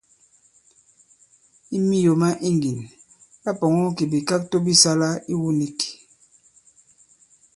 I 1.75 1.77
miyò 1.87 2.13
ma 2.21 2.29
iŋgìn, 2.47 2.79
ɓa 3.43 3.51
pɔ̀ŋɔ 3.59 3.85
kì 3.97 4.03
bìkakto 4.11 4.57
bi 4.65 4.73
sālā 4.81 5.09
iwu 5.33 5.49
nīk. 5.59 5.79